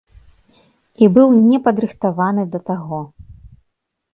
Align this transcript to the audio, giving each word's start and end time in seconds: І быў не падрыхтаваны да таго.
І 1.03 1.09
быў 1.17 1.27
не 1.49 1.59
падрыхтаваны 1.67 2.43
да 2.55 2.59
таго. 2.71 3.01